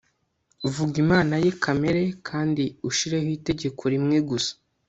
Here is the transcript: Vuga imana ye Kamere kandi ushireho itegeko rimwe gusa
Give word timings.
Vuga 0.73 0.95
imana 1.03 1.33
ye 1.43 1.51
Kamere 1.63 2.03
kandi 2.27 2.63
ushireho 2.89 3.29
itegeko 3.37 3.81
rimwe 3.93 4.17
gusa 4.29 4.53